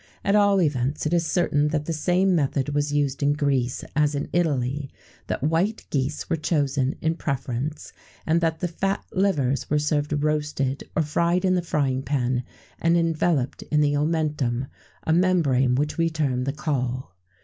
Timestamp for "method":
2.33-2.69